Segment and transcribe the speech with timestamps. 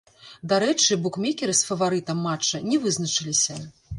[0.53, 3.61] Дарэчы, букмекеры з фаварытам матча не вызначыліся.